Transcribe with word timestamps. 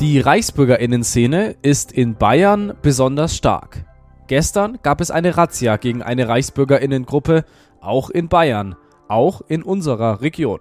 Die 0.00 0.20
Reichsbürgerinnenszene 0.20 1.56
ist 1.60 1.90
in 1.90 2.14
Bayern 2.14 2.74
besonders 2.82 3.34
stark. 3.36 3.84
Gestern 4.28 4.78
gab 4.84 5.00
es 5.00 5.10
eine 5.10 5.36
Razzia 5.36 5.76
gegen 5.76 6.02
eine 6.02 6.28
Reichsbürgerinnengruppe, 6.28 7.44
auch 7.80 8.08
in 8.08 8.28
Bayern, 8.28 8.76
auch 9.08 9.40
in 9.48 9.64
unserer 9.64 10.20
Region. 10.20 10.60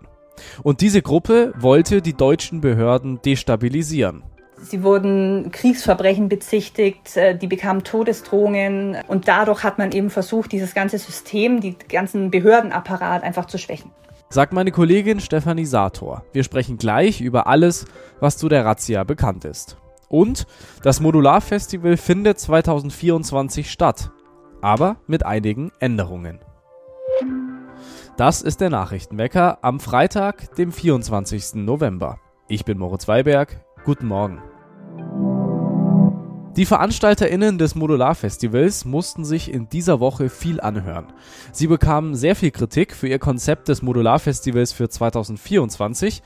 Und 0.63 0.81
diese 0.81 1.03
Gruppe 1.03 1.53
wollte 1.55 2.01
die 2.01 2.15
deutschen 2.15 2.61
Behörden 2.61 3.21
destabilisieren. 3.21 4.23
Sie 4.59 4.81
wurden 4.81 5.51
Kriegsverbrechen 5.51 6.29
bezichtigt, 6.29 7.15
äh, 7.15 7.37
die 7.37 7.45
bekamen 7.45 7.83
Todesdrohungen 7.83 8.97
und 9.07 9.27
dadurch 9.27 9.63
hat 9.63 9.77
man 9.77 9.91
eben 9.91 10.09
versucht, 10.09 10.51
dieses 10.51 10.73
ganze 10.73 10.97
System, 10.97 11.61
die 11.61 11.77
ganzen 11.77 12.31
Behördenapparat 12.31 13.21
einfach 13.21 13.45
zu 13.45 13.59
schwächen 13.59 13.91
sagt 14.29 14.53
meine 14.53 14.71
Kollegin 14.71 15.19
Stefanie 15.19 15.65
Sator. 15.65 16.23
Wir 16.33 16.43
sprechen 16.43 16.77
gleich 16.77 17.21
über 17.21 17.47
alles, 17.47 17.85
was 18.19 18.37
zu 18.37 18.49
der 18.49 18.65
Razzia 18.65 19.03
bekannt 19.03 19.45
ist. 19.45 19.77
Und 20.09 20.47
das 20.83 20.99
Modularfestival 20.99 21.97
findet 21.97 22.39
2024 22.39 23.69
statt, 23.69 24.11
aber 24.61 24.97
mit 25.07 25.25
einigen 25.25 25.71
Änderungen. 25.79 26.39
Das 28.15 28.41
ist 28.41 28.61
der 28.61 28.69
Nachrichtenwecker 28.69 29.59
am 29.61 29.79
Freitag, 29.79 30.55
dem 30.55 30.71
24. 30.71 31.55
November. 31.55 32.19
Ich 32.47 32.65
bin 32.65 32.77
Moritz 32.79 33.07
Weiberg. 33.07 33.63
Guten 33.85 34.07
Morgen. 34.07 34.41
Die 36.57 36.65
VeranstalterInnen 36.65 37.59
des 37.59 37.75
Modularfestivals 37.75 38.83
mussten 38.83 39.23
sich 39.23 39.53
in 39.53 39.69
dieser 39.69 39.99
Woche 39.99 40.27
viel 40.27 40.59
anhören. 40.59 41.05
Sie 41.51 41.67
bekamen 41.67 42.15
sehr 42.15 42.35
viel 42.35 42.49
Kritik 42.49 42.95
für 42.95 43.07
ihr 43.07 43.19
Konzept 43.19 43.67
des 43.67 43.83
Modularfestivals 43.83 44.73
für 44.73 44.89
2024, 44.89 46.23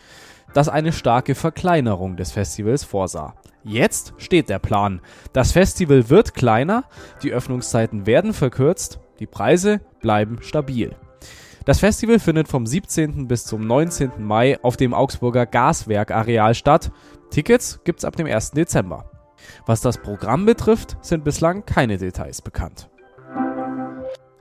das 0.53 0.69
eine 0.69 0.93
starke 0.93 1.35
Verkleinerung 1.35 2.15
des 2.15 2.31
Festivals 2.31 2.85
vorsah. 2.85 3.35
Jetzt 3.65 4.13
steht 4.19 4.47
der 4.47 4.59
Plan. 4.59 5.01
Das 5.33 5.51
Festival 5.51 6.09
wird 6.09 6.33
kleiner, 6.33 6.85
die 7.23 7.33
Öffnungszeiten 7.33 8.05
werden 8.05 8.33
verkürzt, 8.33 9.01
die 9.19 9.27
Preise 9.27 9.81
bleiben 9.99 10.37
stabil. 10.39 10.95
Das 11.65 11.79
Festival 11.79 12.19
findet 12.19 12.47
vom 12.47 12.65
17. 12.65 13.27
bis 13.27 13.43
zum 13.43 13.67
19. 13.67 14.11
Mai 14.19 14.57
auf 14.63 14.77
dem 14.77 14.93
Augsburger 14.93 15.45
Gaswerk-Areal 15.45 16.55
statt. 16.55 16.89
Tickets 17.31 17.81
gibt's 17.83 18.05
ab 18.05 18.15
dem 18.15 18.27
1. 18.27 18.51
Dezember. 18.51 19.10
Was 19.65 19.81
das 19.81 19.97
Programm 19.97 20.45
betrifft, 20.45 20.97
sind 21.01 21.23
bislang 21.23 21.65
keine 21.65 21.97
Details 21.97 22.41
bekannt. 22.41 22.89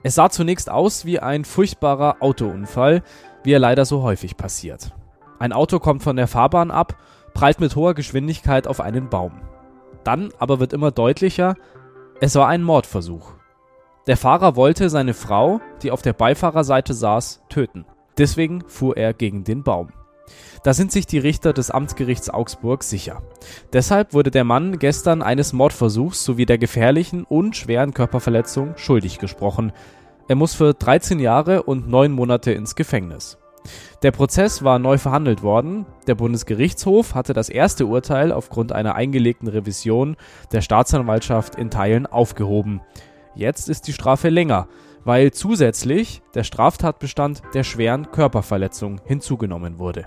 Es 0.03 0.15
sah 0.15 0.29
zunächst 0.29 0.69
aus 0.69 1.05
wie 1.05 1.19
ein 1.19 1.45
furchtbarer 1.45 2.17
Autounfall, 2.21 3.03
wie 3.43 3.53
er 3.53 3.59
leider 3.59 3.85
so 3.85 4.01
häufig 4.01 4.37
passiert. 4.37 4.93
Ein 5.39 5.53
Auto 5.53 5.79
kommt 5.79 6.03
von 6.03 6.15
der 6.15 6.27
Fahrbahn 6.27 6.71
ab, 6.71 6.97
prallt 7.33 7.59
mit 7.59 7.75
hoher 7.75 7.93
Geschwindigkeit 7.93 8.67
auf 8.67 8.81
einen 8.81 9.09
Baum. 9.09 9.41
Dann 10.03 10.31
aber 10.39 10.59
wird 10.59 10.73
immer 10.73 10.91
deutlicher, 10.91 11.55
es 12.19 12.35
war 12.35 12.47
ein 12.47 12.63
Mordversuch. 12.63 13.33
Der 14.07 14.17
Fahrer 14.17 14.55
wollte 14.55 14.89
seine 14.89 15.13
Frau, 15.13 15.61
die 15.83 15.91
auf 15.91 16.01
der 16.01 16.13
Beifahrerseite 16.13 16.93
saß, 16.93 17.43
töten. 17.49 17.85
Deswegen 18.17 18.63
fuhr 18.67 18.97
er 18.97 19.13
gegen 19.13 19.43
den 19.43 19.63
Baum. 19.63 19.89
Da 20.63 20.73
sind 20.73 20.91
sich 20.91 21.05
die 21.05 21.17
Richter 21.17 21.53
des 21.53 21.71
Amtsgerichts 21.71 22.29
Augsburg 22.29 22.83
sicher. 22.83 23.21
Deshalb 23.73 24.13
wurde 24.13 24.31
der 24.31 24.43
Mann 24.43 24.79
gestern 24.79 25.21
eines 25.21 25.53
Mordversuchs 25.53 26.23
sowie 26.23 26.45
der 26.45 26.57
gefährlichen 26.57 27.23
und 27.23 27.55
schweren 27.55 27.93
Körperverletzung 27.93 28.77
schuldig 28.77 29.17
gesprochen. 29.17 29.71
Er 30.27 30.35
muss 30.35 30.53
für 30.53 30.73
13 30.73 31.19
Jahre 31.19 31.63
und 31.63 31.89
9 31.89 32.11
Monate 32.11 32.51
ins 32.51 32.75
Gefängnis. 32.75 33.37
Der 34.01 34.11
Prozess 34.11 34.63
war 34.63 34.79
neu 34.79 34.97
verhandelt 34.97 35.43
worden. 35.43 35.85
Der 36.07 36.15
Bundesgerichtshof 36.15 37.13
hatte 37.13 37.33
das 37.33 37.49
erste 37.49 37.85
Urteil 37.85 38.31
aufgrund 38.31 38.71
einer 38.71 38.95
eingelegten 38.95 39.47
Revision 39.47 40.15
der 40.51 40.61
Staatsanwaltschaft 40.61 41.55
in 41.55 41.69
Teilen 41.69 42.07
aufgehoben. 42.07 42.81
Jetzt 43.35 43.69
ist 43.69 43.87
die 43.87 43.93
Strafe 43.93 44.29
länger, 44.29 44.67
weil 45.03 45.31
zusätzlich 45.31 46.21
der 46.33 46.43
Straftatbestand 46.43 47.41
der 47.53 47.63
schweren 47.63 48.11
Körperverletzung 48.11 48.99
hinzugenommen 49.05 49.79
wurde. 49.79 50.05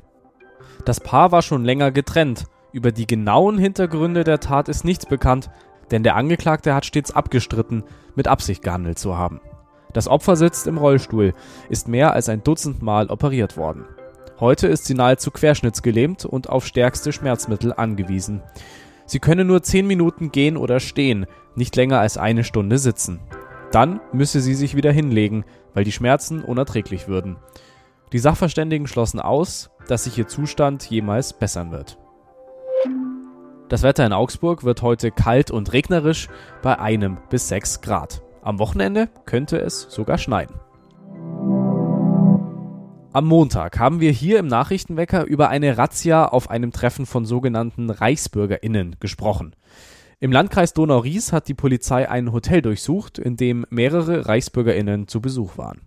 Das 0.85 1.01
Paar 1.01 1.33
war 1.33 1.43
schon 1.43 1.65
länger 1.65 1.91
getrennt. 1.91 2.45
Über 2.73 2.93
die 2.93 3.07
genauen 3.07 3.59
Hintergründe 3.59 4.25
der 4.25 4.41
Tat 4.41 4.69
ist 4.69 4.85
nichts 4.85 5.07
bekannt, 5.07 5.51
denn 5.91 6.03
der 6.03 6.17
Angeklagte 6.17 6.75
hat 6.75 6.85
stets 6.85 7.15
abgestritten, 7.15 7.85
mit 8.15 8.29
Absicht 8.29 8.63
gehandelt 8.63 8.99
zu 8.99 9.17
haben. 9.17 9.41
Das 9.93 10.09
Opfer 10.09 10.35
sitzt 10.35 10.67
im 10.67 10.77
Rollstuhl, 10.77 11.35
ist 11.69 11.89
mehr 11.89 12.13
als 12.13 12.29
ein 12.29 12.43
Dutzend 12.43 12.83
Mal 12.83 13.11
operiert 13.11 13.57
worden. 13.57 13.85
Heute 14.41 14.67
ist 14.67 14.87
sie 14.87 14.95
nahezu 14.95 15.31
querschnittsgelähmt 15.31 16.25
und 16.25 16.49
auf 16.49 16.67
stärkste 16.67 17.13
Schmerzmittel 17.13 17.73
angewiesen. 17.73 18.43
Sie 19.07 19.21
könne 19.21 19.45
nur 19.45 19.63
10 19.63 19.87
Minuten 19.87 20.33
gehen 20.33 20.57
oder 20.57 20.81
stehen, 20.81 21.27
nicht 21.55 21.77
länger 21.77 22.01
als 22.01 22.19
eine 22.19 22.43
Stunde 22.43 22.79
sitzen. 22.79 23.21
Dann 23.71 24.01
müsse 24.13 24.41
sie 24.41 24.55
sich 24.55 24.75
wieder 24.75 24.91
hinlegen, 24.91 25.45
weil 25.75 25.85
die 25.85 25.93
Schmerzen 25.93 26.43
unerträglich 26.43 27.07
würden. 27.07 27.37
Die 28.13 28.19
Sachverständigen 28.19 28.87
schlossen 28.87 29.21
aus, 29.21 29.71
dass 29.89 30.05
sich 30.05 30.19
ihr 30.19 30.29
Zustand 30.29 30.89
jemals 30.89 31.33
bessern 31.33 31.73
wird. 31.73 31.99
Das 33.69 33.83
Wetter 33.83 34.07
in 34.07 34.13
Augsburg 34.13 34.63
wird 34.63 34.83
heute 34.83 35.11
kalt 35.11 35.51
und 35.51 35.73
regnerisch 35.73 36.29
bei 36.63 36.79
einem 36.79 37.19
bis 37.31 37.49
sechs 37.49 37.81
Grad. 37.81 38.23
Am 38.43 38.59
Wochenende 38.59 39.09
könnte 39.25 39.59
es 39.59 39.87
sogar 39.91 40.19
schneien. 40.19 40.51
Am 43.13 43.27
Montag 43.27 43.79
haben 43.79 44.01
wir 44.01 44.11
hier 44.11 44.39
im 44.39 44.49
Nachrichtenwecker 44.49 45.25
über 45.25 45.49
eine 45.49 45.79
Razzia 45.79 46.27
auf 46.27 46.51
einem 46.51 46.73
Treffen 46.73 47.07
von 47.07 47.25
sogenannten 47.25 47.89
ReichsbürgerInnen 47.89 48.97
gesprochen. 49.01 49.55
Im 50.21 50.33
Landkreis 50.33 50.73
Donau-Ries 50.73 51.33
hat 51.33 51.49
die 51.49 51.55
Polizei 51.55 52.09
ein 52.09 52.33
Hotel 52.33 52.61
durchsucht, 52.61 53.19
in 53.19 53.37
dem 53.37 53.67
mehrere 53.71 54.27
ReichsbürgerInnen 54.27 55.09
zu 55.09 55.21
Besuch 55.21 55.57
waren. 55.59 55.83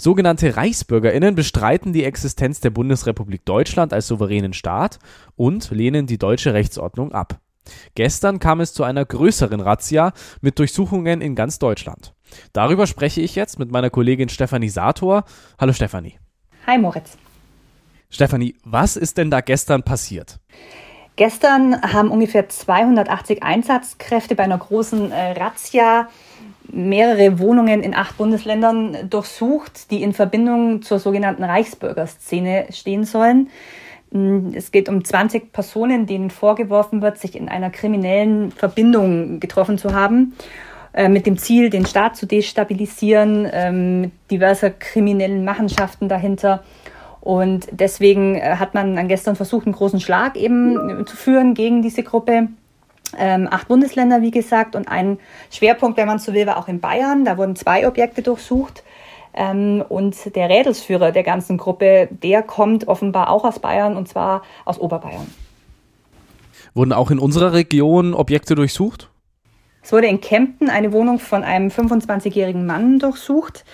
Sogenannte 0.00 0.56
ReichsbürgerInnen 0.56 1.34
bestreiten 1.34 1.92
die 1.92 2.04
Existenz 2.04 2.60
der 2.60 2.70
Bundesrepublik 2.70 3.44
Deutschland 3.44 3.92
als 3.92 4.06
souveränen 4.06 4.52
Staat 4.52 5.00
und 5.34 5.72
lehnen 5.72 6.06
die 6.06 6.18
deutsche 6.18 6.54
Rechtsordnung 6.54 7.10
ab. 7.10 7.40
Gestern 7.96 8.38
kam 8.38 8.60
es 8.60 8.72
zu 8.72 8.84
einer 8.84 9.04
größeren 9.04 9.60
Razzia 9.60 10.12
mit 10.40 10.60
Durchsuchungen 10.60 11.20
in 11.20 11.34
ganz 11.34 11.58
Deutschland. 11.58 12.14
Darüber 12.52 12.86
spreche 12.86 13.20
ich 13.20 13.34
jetzt 13.34 13.58
mit 13.58 13.72
meiner 13.72 13.90
Kollegin 13.90 14.28
Stefanie 14.28 14.68
Sator. 14.68 15.24
Hallo 15.58 15.72
Stefanie. 15.72 16.16
Hi 16.68 16.78
Moritz. 16.78 17.18
Stefanie, 18.08 18.54
was 18.64 18.96
ist 18.96 19.18
denn 19.18 19.32
da 19.32 19.40
gestern 19.40 19.82
passiert? 19.82 20.38
Gestern 21.16 21.82
haben 21.82 22.12
ungefähr 22.12 22.48
280 22.48 23.42
Einsatzkräfte 23.42 24.36
bei 24.36 24.44
einer 24.44 24.58
großen 24.58 25.10
äh, 25.10 25.32
Razzia 25.32 26.08
mehrere 26.70 27.38
Wohnungen 27.38 27.82
in 27.82 27.94
acht 27.94 28.16
Bundesländern 28.16 29.08
durchsucht, 29.08 29.90
die 29.90 30.02
in 30.02 30.12
Verbindung 30.12 30.82
zur 30.82 30.98
sogenannten 30.98 31.44
Reichsbürgerszene 31.44 32.66
stehen 32.70 33.04
sollen. 33.04 33.48
Mm, 34.10 34.50
es 34.54 34.70
geht 34.70 34.88
um 34.88 35.04
20 35.04 35.52
Personen, 35.52 36.06
denen 36.06 36.30
vorgeworfen 36.30 37.02
wird, 37.02 37.18
sich 37.18 37.36
in 37.36 37.48
einer 37.48 37.70
kriminellen 37.70 38.52
Verbindung 38.52 39.40
getroffen 39.40 39.78
zu 39.78 39.94
haben, 39.94 40.34
äh, 40.92 41.08
mit 41.08 41.26
dem 41.26 41.38
Ziel, 41.38 41.70
den 41.70 41.86
Staat 41.86 42.16
zu 42.16 42.26
destabilisieren, 42.26 43.48
ähm, 43.52 44.00
mit 44.02 44.12
diverser 44.30 44.70
kriminellen 44.70 45.44
Machenschaften 45.44 46.08
dahinter. 46.08 46.62
Und 47.20 47.66
deswegen 47.72 48.36
äh, 48.36 48.56
hat 48.56 48.74
man 48.74 48.96
dann 48.96 49.08
gestern 49.08 49.36
versucht, 49.36 49.66
einen 49.66 49.74
großen 49.74 50.00
Schlag 50.00 50.36
eben 50.36 51.04
zu 51.06 51.16
führen 51.16 51.54
gegen 51.54 51.82
diese 51.82 52.02
Gruppe 52.02 52.48
ähm, 53.16 53.48
acht 53.50 53.68
Bundesländer, 53.68 54.22
wie 54.22 54.30
gesagt, 54.30 54.76
und 54.76 54.88
ein 54.88 55.18
Schwerpunkt, 55.50 55.96
wenn 55.96 56.06
man 56.06 56.18
so 56.18 56.34
will, 56.34 56.46
war 56.46 56.58
auch 56.58 56.68
in 56.68 56.80
Bayern. 56.80 57.24
Da 57.24 57.38
wurden 57.38 57.56
zwei 57.56 57.86
Objekte 57.86 58.22
durchsucht. 58.22 58.82
Ähm, 59.34 59.84
und 59.88 60.34
der 60.34 60.48
Rädelsführer 60.48 61.12
der 61.12 61.22
ganzen 61.22 61.58
Gruppe, 61.58 62.08
der 62.10 62.42
kommt 62.42 62.88
offenbar 62.88 63.30
auch 63.30 63.44
aus 63.44 63.60
Bayern 63.60 63.96
und 63.96 64.08
zwar 64.08 64.42
aus 64.64 64.78
Oberbayern. 64.78 65.26
Wurden 66.74 66.92
auch 66.92 67.10
in 67.10 67.18
unserer 67.18 67.52
Region 67.52 68.14
Objekte 68.14 68.54
durchsucht? 68.54 69.10
Es 69.82 69.92
wurde 69.92 70.06
in 70.06 70.20
Kempten 70.20 70.68
eine 70.68 70.92
Wohnung 70.92 71.18
von 71.18 71.44
einem 71.44 71.68
25-jährigen 71.68 72.66
Mann 72.66 72.98
durchsucht. 72.98 73.64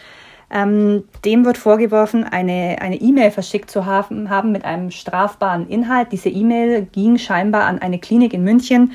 Ähm, 0.56 1.02
dem 1.24 1.44
wird 1.44 1.58
vorgeworfen, 1.58 2.22
eine 2.22 3.00
E-Mail 3.00 3.32
verschickt 3.32 3.72
zu 3.72 3.86
haben, 3.86 4.30
haben 4.30 4.52
mit 4.52 4.64
einem 4.64 4.92
strafbaren 4.92 5.68
Inhalt. 5.68 6.12
Diese 6.12 6.28
E-Mail 6.28 6.86
ging 6.92 7.18
scheinbar 7.18 7.64
an 7.64 7.80
eine 7.80 7.98
Klinik 7.98 8.32
in 8.32 8.44
München, 8.44 8.92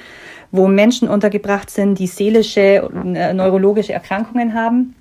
wo 0.51 0.69
Menschen 0.69 1.09
untergebracht 1.09 1.69
sind, 1.69 2.00
die 2.00 2.07
seelische 2.07 2.88
und 2.88 3.17
äh, 3.17 3.33
neurologische 3.33 3.91
Erkrankungen 3.91 4.53
haben. 4.53 4.95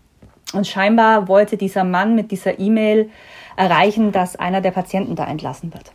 Und 0.53 0.67
scheinbar 0.67 1.29
wollte 1.29 1.57
dieser 1.57 1.85
Mann 1.85 2.17
mit 2.17 2.33
dieser 2.33 2.59
E-Mail 2.59 3.09
erreichen, 3.57 4.11
dass 4.11 4.35
einer 4.35 4.61
der 4.61 4.73
Patienten 4.73 5.15
da 5.15 5.27
entlassen 5.27 5.73
wird. 5.73 5.93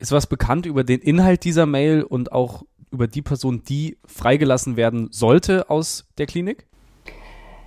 Ist 0.00 0.12
was 0.12 0.26
bekannt 0.26 0.66
über 0.66 0.84
den 0.84 1.00
Inhalt 1.00 1.44
dieser 1.44 1.64
Mail 1.64 2.02
und 2.02 2.30
auch 2.30 2.64
über 2.90 3.06
die 3.06 3.22
Person, 3.22 3.62
die 3.66 3.96
freigelassen 4.06 4.76
werden 4.76 5.08
sollte 5.10 5.70
aus 5.70 6.06
der 6.18 6.26
Klinik? 6.26 6.66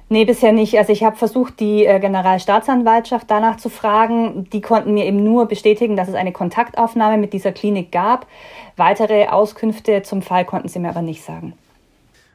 Nee, 0.09 0.23
bisher 0.23 0.53
nicht. 0.53 0.77
Also 0.77 0.93
ich 0.93 1.03
habe 1.03 1.17
versucht, 1.17 1.59
die 1.59 1.85
äh, 1.85 1.99
Generalstaatsanwaltschaft 1.99 3.29
danach 3.29 3.57
zu 3.57 3.69
fragen. 3.69 4.49
Die 4.51 4.61
konnten 4.61 4.93
mir 4.93 5.05
eben 5.05 5.21
nur 5.23 5.47
bestätigen, 5.47 5.97
dass 5.97 6.07
es 6.07 6.15
eine 6.15 6.31
Kontaktaufnahme 6.31 7.17
mit 7.17 7.33
dieser 7.33 7.51
Klinik 7.51 7.91
gab. 7.91 8.25
Weitere 8.77 9.27
Auskünfte 9.27 10.03
zum 10.03 10.21
Fall 10.21 10.45
konnten 10.45 10.69
sie 10.69 10.79
mir 10.79 10.89
aber 10.89 11.01
nicht 11.01 11.23
sagen. 11.23 11.53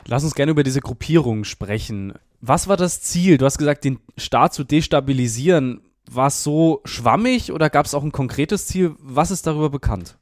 Lass 0.05 0.25
uns 0.25 0.35
gerne 0.35 0.53
über 0.53 0.65
diese 0.65 0.81
Gruppierung 0.81 1.45
sprechen. 1.45 2.13
Was 2.41 2.69
war 2.69 2.77
das 2.77 3.01
Ziel? 3.01 3.39
Du 3.39 3.47
hast 3.47 3.57
gesagt, 3.57 3.85
den 3.85 4.01
Staat 4.19 4.53
zu 4.53 4.65
destabilisieren. 4.65 5.81
War 6.11 6.27
es 6.27 6.43
so 6.43 6.81
schwammig 6.85 7.53
oder 7.53 7.71
gab 7.71 7.87
es 7.87 7.95
auch 7.95 8.03
ein 8.03 8.13
konkretes 8.13 8.67
Ziel? 8.67 8.97
Was 8.99 9.31
ist 9.31 9.47
darüber 9.47 9.71
bekannt? 9.71 10.19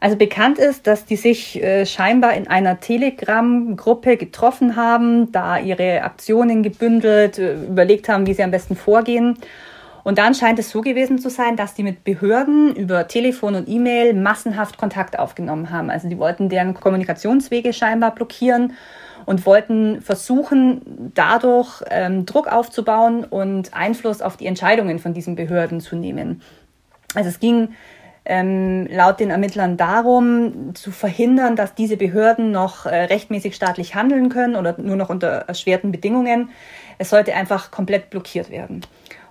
Also 0.00 0.16
bekannt 0.16 0.58
ist, 0.58 0.86
dass 0.86 1.06
die 1.06 1.16
sich 1.16 1.60
äh, 1.60 1.84
scheinbar 1.84 2.34
in 2.34 2.46
einer 2.46 2.78
Telegram-Gruppe 2.78 4.16
getroffen 4.16 4.76
haben, 4.76 5.32
da 5.32 5.58
ihre 5.58 6.02
Aktionen 6.02 6.62
gebündelt, 6.62 7.38
äh, 7.38 7.54
überlegt 7.54 8.08
haben, 8.08 8.26
wie 8.26 8.34
sie 8.34 8.44
am 8.44 8.52
besten 8.52 8.76
vorgehen. 8.76 9.38
Und 10.04 10.18
dann 10.18 10.34
scheint 10.34 10.58
es 10.60 10.70
so 10.70 10.80
gewesen 10.82 11.18
zu 11.18 11.30
sein, 11.30 11.56
dass 11.56 11.74
die 11.74 11.82
mit 11.82 12.04
Behörden 12.04 12.74
über 12.76 13.08
Telefon 13.08 13.56
und 13.56 13.68
E-Mail 13.68 14.14
massenhaft 14.14 14.78
Kontakt 14.78 15.18
aufgenommen 15.18 15.70
haben. 15.70 15.90
Also 15.90 16.08
die 16.08 16.18
wollten 16.18 16.48
deren 16.48 16.74
Kommunikationswege 16.74 17.72
scheinbar 17.72 18.14
blockieren 18.14 18.74
und 19.26 19.44
wollten 19.44 20.00
versuchen, 20.00 21.10
dadurch 21.14 21.82
ähm, 21.90 22.24
Druck 22.24 22.46
aufzubauen 22.46 23.24
und 23.24 23.74
Einfluss 23.74 24.22
auf 24.22 24.36
die 24.36 24.46
Entscheidungen 24.46 25.00
von 25.00 25.12
diesen 25.12 25.34
Behörden 25.34 25.80
zu 25.80 25.96
nehmen. 25.96 26.40
Also 27.14 27.28
es 27.28 27.40
ging 27.40 27.70
ähm, 28.28 28.86
laut 28.90 29.20
den 29.20 29.30
Ermittlern 29.30 29.78
darum, 29.78 30.74
zu 30.74 30.92
verhindern, 30.92 31.56
dass 31.56 31.74
diese 31.74 31.96
Behörden 31.96 32.50
noch 32.50 32.84
äh, 32.84 33.04
rechtmäßig 33.04 33.56
staatlich 33.56 33.94
handeln 33.94 34.28
können 34.28 34.54
oder 34.54 34.76
nur 34.78 34.96
noch 34.96 35.08
unter 35.08 35.28
erschwerten 35.48 35.90
Bedingungen. 35.90 36.50
Es 36.98 37.08
sollte 37.10 37.34
einfach 37.34 37.70
komplett 37.70 38.10
blockiert 38.10 38.50
werden. 38.50 38.82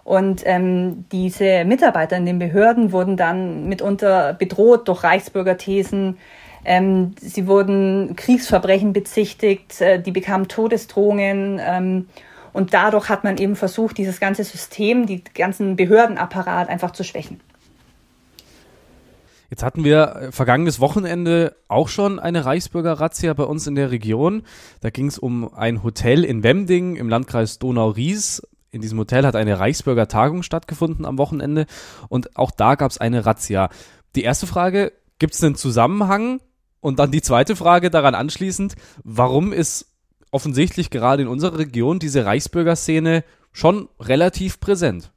Und 0.04 0.42
ähm, 0.46 1.06
diese 1.12 1.64
Mitarbeiter 1.66 2.18
in 2.18 2.26
den 2.26 2.40
Behörden 2.40 2.92
wurden 2.92 3.18
dann 3.18 3.68
mitunter 3.68 4.34
bedroht 4.34 4.88
durch 4.88 5.04
Reichsbürgerthesen. 5.04 6.18
Ähm, 6.66 7.14
sie 7.20 7.46
wurden 7.46 8.16
Kriegsverbrechen 8.16 8.94
bezichtigt, 8.94 9.80
äh, 9.80 10.02
die 10.02 10.12
bekamen 10.12 10.48
Todesdrohungen. 10.48 11.62
Ähm, 11.64 12.08
und 12.52 12.74
dadurch 12.74 13.10
hat 13.10 13.24
man 13.24 13.38
eben 13.38 13.56
versucht, 13.56 14.00
dieses 14.00 14.20
ganze 14.20 14.44
System, 14.44 15.06
die 15.06 15.24
ganzen 15.24 15.76
Behördenapparat 15.76 16.70
einfach 16.70 16.92
zu 16.92 17.04
schwächen. 17.04 17.42
Jetzt 19.50 19.64
hatten 19.64 19.84
wir 19.84 20.16
äh, 20.16 20.32
vergangenes 20.32 20.80
Wochenende 20.80 21.56
auch 21.68 21.88
schon 21.88 22.20
eine 22.20 22.46
Reichsbürger-Razzia 22.46 23.34
bei 23.34 23.44
uns 23.44 23.68
in 23.68 23.76
der 23.76 23.92
Region. 23.92 24.44
Da 24.82 24.90
ging 24.90 25.08
es 25.08 25.18
um 25.18 25.54
ein 25.54 25.84
Hotel 25.84 26.24
in 26.24 26.44
Wemding 26.44 26.96
im 26.96 27.10
Landkreis 27.10 27.60
Donau-Ries. 27.60 28.46
In 28.72 28.82
diesem 28.82 29.00
Hotel 29.00 29.26
hat 29.26 29.36
eine 29.36 29.60
Reichsbürger-Tagung 29.60 30.44
stattgefunden 30.44 31.06
am 31.06 31.18
Wochenende 31.18 31.66
und 32.10 32.36
auch 32.36 32.52
da 32.52 32.76
gab 32.76 32.92
es 32.92 32.98
eine 32.98 33.26
Razzia. 33.26 33.70
Die 34.16 34.24
erste 34.24 34.48
Frage, 34.48 34.92
gibt 35.20 35.34
es 35.34 35.44
einen 35.44 35.56
Zusammenhang? 35.56 36.42
Und 36.80 37.00
dann 37.00 37.12
die 37.12 37.22
zweite 37.22 37.56
Frage 37.56 37.90
daran 37.90 38.14
anschließend, 38.14 38.76
warum 39.04 39.52
ist 39.52 39.94
offensichtlich 40.32 40.90
gerade 40.90 41.24
in 41.24 41.28
unserer 41.28 41.58
Region 41.58 42.00
diese 42.00 42.26
Reichsbürgerszene 42.26 43.24
schon 43.52 43.90
relativ 44.00 44.60
präsent? 44.60 45.12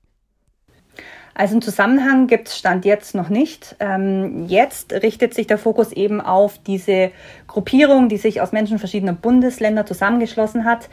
Also 1.41 1.55
einen 1.55 1.63
Zusammenhang 1.63 2.27
gibt 2.27 2.49
es 2.49 2.59
Stand 2.59 2.85
jetzt 2.85 3.15
noch 3.15 3.31
nicht. 3.31 3.75
Ähm, 3.81 4.45
jetzt 4.47 4.93
richtet 4.93 5.33
sich 5.33 5.47
der 5.47 5.57
Fokus 5.57 5.91
eben 5.91 6.21
auf 6.21 6.59
diese 6.59 7.13
Gruppierung, 7.47 8.11
die 8.11 8.19
sich 8.19 8.43
aus 8.43 8.53
Menschen 8.53 8.79
verschiedener 8.79 9.15
Bundesländer 9.15 9.87
zusammengeschlossen 9.87 10.67
hat. 10.67 10.91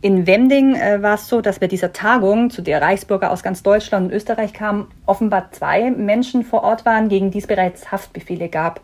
In 0.00 0.26
Wending 0.26 0.74
äh, 0.74 1.02
war 1.02 1.16
es 1.16 1.28
so, 1.28 1.42
dass 1.42 1.58
bei 1.58 1.66
dieser 1.66 1.92
Tagung, 1.92 2.48
zu 2.48 2.62
der 2.62 2.80
Reichsbürger 2.80 3.30
aus 3.30 3.42
ganz 3.42 3.62
Deutschland 3.62 4.06
und 4.06 4.16
Österreich 4.16 4.54
kamen, 4.54 4.88
offenbar 5.04 5.52
zwei 5.52 5.90
Menschen 5.90 6.44
vor 6.44 6.62
Ort 6.62 6.86
waren, 6.86 7.10
gegen 7.10 7.30
die 7.30 7.40
es 7.40 7.46
bereits 7.46 7.92
Haftbefehle 7.92 8.48
gab. 8.48 8.80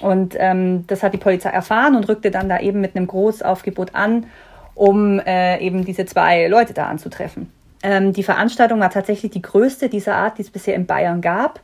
Und 0.00 0.36
ähm, 0.38 0.86
das 0.86 1.02
hat 1.02 1.12
die 1.12 1.18
Polizei 1.18 1.50
erfahren 1.50 1.94
und 1.94 2.08
rückte 2.08 2.30
dann 2.30 2.48
da 2.48 2.60
eben 2.60 2.80
mit 2.80 2.96
einem 2.96 3.08
Großaufgebot 3.08 3.94
an, 3.94 4.24
um 4.74 5.20
äh, 5.20 5.58
eben 5.58 5.84
diese 5.84 6.06
zwei 6.06 6.48
Leute 6.48 6.72
da 6.72 6.86
anzutreffen. 6.86 7.59
Ähm, 7.82 8.12
die 8.12 8.22
Veranstaltung 8.22 8.80
war 8.80 8.90
tatsächlich 8.90 9.32
die 9.32 9.42
größte 9.42 9.88
dieser 9.88 10.16
Art, 10.16 10.38
die 10.38 10.42
es 10.42 10.50
bisher 10.50 10.74
in 10.74 10.86
Bayern 10.86 11.20
gab. 11.20 11.60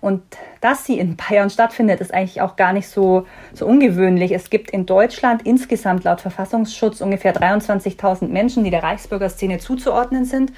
Und 0.00 0.22
dass 0.60 0.84
sie 0.84 0.98
in 0.98 1.16
Bayern 1.28 1.50
stattfindet, 1.50 2.00
ist 2.00 2.14
eigentlich 2.14 2.40
auch 2.40 2.56
gar 2.56 2.72
nicht 2.72 2.88
so, 2.88 3.26
so 3.52 3.66
ungewöhnlich. 3.66 4.32
Es 4.32 4.50
gibt 4.50 4.70
in 4.70 4.86
Deutschland 4.86 5.42
insgesamt 5.42 6.04
laut 6.04 6.20
Verfassungsschutz 6.20 7.00
ungefähr 7.00 7.34
23.000 7.34 8.28
Menschen, 8.28 8.64
die 8.64 8.70
der 8.70 8.82
Reichsbürgerszene 8.82 9.58
zuzuordnen 9.58 10.24
sind. 10.24 10.52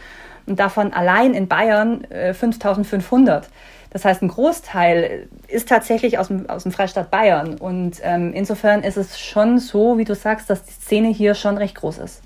Und 0.46 0.58
davon 0.58 0.92
allein 0.92 1.34
in 1.34 1.48
Bayern 1.48 2.04
äh, 2.10 2.32
5.500. 2.32 3.44
Das 3.90 4.04
heißt, 4.04 4.22
ein 4.22 4.28
Großteil 4.28 5.28
ist 5.48 5.68
tatsächlich 5.68 6.18
aus 6.18 6.28
dem, 6.28 6.48
aus 6.48 6.62
dem 6.62 6.72
Freistaat 6.72 7.10
Bayern. 7.10 7.56
Und 7.58 7.98
ähm, 8.02 8.32
insofern 8.32 8.82
ist 8.82 8.96
es 8.96 9.18
schon 9.18 9.58
so, 9.58 9.98
wie 9.98 10.04
du 10.04 10.14
sagst, 10.14 10.48
dass 10.48 10.64
die 10.64 10.72
Szene 10.72 11.08
hier 11.08 11.34
schon 11.34 11.56
recht 11.56 11.74
groß 11.74 11.98
ist. 11.98 12.22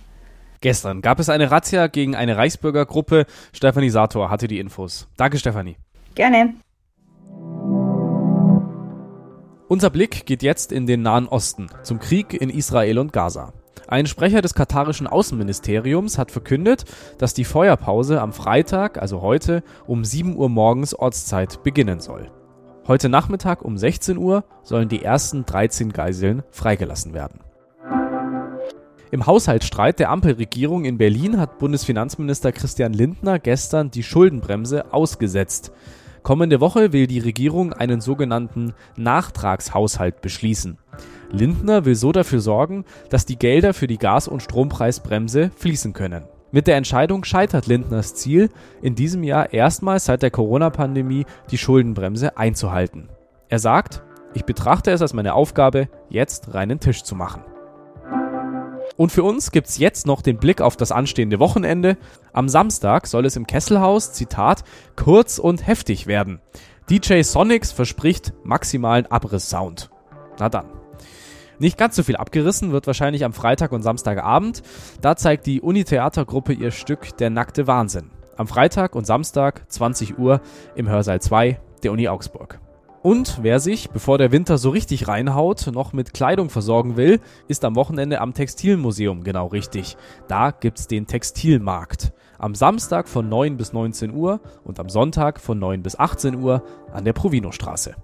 Gestern 0.65 1.03
gab 1.03 1.21
es 1.21 1.29
eine 1.29 1.51
Razzia 1.51 1.89
gegen 1.89 2.17
eine 2.17 2.39
Reichsbürgergruppe. 2.39 3.27
Stefanie 3.53 3.91
Sator 3.91 4.31
hatte 4.31 4.49
die 4.49 4.59
Infos. 4.59 5.09
Danke, 5.19 5.37
Stefanie. 5.37 5.77
Gerne. 6.15 6.55
Unser 9.69 9.91
Blick 9.91 10.25
geht 10.25 10.43
jetzt 10.43 10.73
in 10.73 10.87
den 10.87 11.03
Nahen 11.03 11.29
Osten, 11.29 11.67
zum 11.83 11.99
Krieg 11.99 12.33
in 12.33 12.49
Israel 12.49 12.99
und 12.99 13.13
Gaza. 13.13 13.53
Ein 13.89 14.07
Sprecher 14.07 14.41
des 14.41 14.55
katarischen 14.55 15.07
Außenministeriums 15.07 16.17
hat 16.17 16.31
verkündet, 16.31 16.87
dass 17.19 17.35
die 17.35 17.45
Feuerpause 17.45 18.23
am 18.23 18.33
Freitag, 18.33 18.97
also 18.97 19.21
heute, 19.21 19.63
um 19.87 20.03
7 20.03 20.35
Uhr 20.35 20.49
morgens 20.49 20.95
Ortszeit 20.95 21.63
beginnen 21.63 22.01
soll. 22.01 22.31
Heute 22.89 23.11
Nachmittag 23.11 23.61
um 23.61 23.77
16 23.77 24.17
Uhr 24.17 24.45
sollen 24.63 24.89
die 24.89 25.03
ersten 25.03 25.45
13 25.45 25.93
Geiseln 25.93 26.43
freigelassen 26.51 27.13
werden. 27.13 27.41
Im 29.15 29.27
Haushaltsstreit 29.27 30.01
der 30.01 30.11
Ampelregierung 30.11 30.85
in 30.85 30.99
Berlin 30.99 31.39
hat 31.39 31.61
Bundesfinanzminister 31.61 32.51
Christian 32.51 32.93
Lindner 32.93 33.39
gestern 33.39 33.93
die 33.93 34.03
Schuldenbremse 34.03 34.93
ausgesetzt. 34.93 35.71
Kommende 36.25 36.61
Woche 36.61 36.93
will 36.93 37.07
die 37.07 37.21
Regierung 37.21 37.73
einen 37.73 38.01
sogenannten 38.01 38.73
Nachtragshaushalt 38.97 40.21
beschließen. 40.21 40.79
Lindner 41.31 41.85
will 41.85 41.95
so 41.95 42.11
dafür 42.11 42.41
sorgen, 42.41 42.85
dass 43.09 43.25
die 43.25 43.39
Gelder 43.39 43.73
für 43.73 43.87
die 43.87 43.99
Gas- 43.99 44.27
und 44.27 44.43
Strompreisbremse 44.43 45.53
fließen 45.55 45.93
können. 45.93 46.25
Mit 46.51 46.67
der 46.67 46.75
Entscheidung 46.75 47.23
scheitert 47.23 47.69
Lindners 47.69 48.17
Ziel, 48.17 48.51
in 48.83 48.97
diesem 48.97 49.23
Jahr 49.23 49.53
erstmals 49.53 50.07
seit 50.07 50.23
der 50.23 50.33
Corona-Pandemie 50.33 51.25
die 51.53 51.59
Schuldenbremse 51.59 52.37
einzuhalten. 52.37 53.11
Er 53.49 53.61
sagt, 53.61 54.03
ich 54.35 54.45
betrachte 54.45 54.91
es 54.91 55.03
als 55.03 55.13
meine 55.13 55.35
Aufgabe, 55.35 55.89
jetzt 56.09 56.53
reinen 56.53 56.81
Tisch 56.81 57.05
zu 57.05 57.15
machen. 57.15 57.43
Und 58.97 59.11
für 59.11 59.25
uns 59.25 59.51
gibt's 59.51 59.79
jetzt 59.79 60.07
noch 60.07 60.23
den 60.23 60.39
Blick 60.39 60.61
auf 60.61 60.77
das 60.77 60.93
anstehende 60.93 61.41
Wochenende. 61.41 61.97
Am 62.33 62.49
Samstag 62.49 63.07
soll 63.07 63.27
es 63.27 63.37
im 63.37 63.47
Kesselhaus, 63.47 64.13
Zitat, 64.13 64.63
kurz 64.97 65.39
und 65.39 65.67
heftig 65.67 66.07
werden. 66.07 66.41
DJ 66.89 67.23
Sonics 67.23 67.73
verspricht 67.73 68.33
maximalen 68.45 69.07
Abriss-Sound. 69.07 69.91
Na 70.39 70.49
dann. 70.49 70.67
Nicht 71.59 71.79
ganz 71.79 71.97
so 71.97 72.03
viel 72.03 72.17
abgerissen 72.17 72.73
wird 72.73 72.87
wahrscheinlich 72.87 73.25
am 73.25 73.33
Freitag 73.33 73.73
und 73.73 73.83
Samstagabend. 73.83 74.63
Da 75.01 75.17
zeigt 75.17 75.47
die 75.47 75.61
Uni-Theatergruppe 75.61 76.53
ihr 76.53 76.71
Stück 76.71 77.17
Der 77.19 77.31
nackte 77.31 77.67
Wahnsinn. 77.67 78.11
Am 78.37 78.49
Freitag 78.49 78.97
und 78.97 79.07
Samstag 79.07 79.65
20 79.71 80.19
Uhr 80.19 80.41
im 80.75 80.89
Hörsaal 80.89 81.21
2 81.21 81.61
der 81.85 81.93
Uni 81.93 82.09
Augsburg. 82.09 82.61
Und 83.05 83.41
wer 83.43 83.61
sich, 83.61 83.91
bevor 83.91 84.17
der 84.17 84.33
Winter 84.33 84.57
so 84.57 84.71
richtig 84.71 85.09
reinhaut, 85.09 85.67
noch 85.71 85.93
mit 85.93 86.15
Kleidung 86.15 86.49
versorgen 86.49 86.97
will, 86.97 87.21
ist 87.49 87.67
am 87.67 87.77
Wochenende 87.77 88.19
am 88.19 88.33
Textilmuseum 88.33 89.23
genau 89.23 89.49
richtig. 89.49 89.99
Da 90.27 90.53
gibt's 90.53 90.87
den 90.87 91.07
Textilmarkt. 91.07 92.15
Am 92.39 92.55
Samstag 92.55 93.07
von 93.07 93.29
9 93.29 93.59
bis 93.59 93.75
19 93.75 94.15
Uhr 94.15 94.41
und 94.65 94.81
am 94.81 94.89
Sonntag 94.89 95.39
von 95.39 95.59
9 95.59 95.83
bis 95.83 95.99
18 95.99 96.37
Uhr 96.37 96.63
an 96.95 97.05
der 97.05 97.13
Provinostraße. 97.13 97.95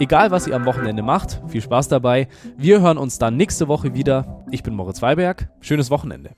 Egal, 0.00 0.32
was 0.32 0.48
ihr 0.48 0.56
am 0.56 0.66
Wochenende 0.66 1.04
macht, 1.04 1.40
viel 1.46 1.62
Spaß 1.62 1.86
dabei. 1.86 2.26
Wir 2.56 2.80
hören 2.80 2.98
uns 2.98 3.20
dann 3.20 3.36
nächste 3.36 3.68
Woche 3.68 3.94
wieder. 3.94 4.44
Ich 4.50 4.64
bin 4.64 4.74
Moritz 4.74 5.02
Weiberg. 5.02 5.50
Schönes 5.60 5.92
Wochenende. 5.92 6.34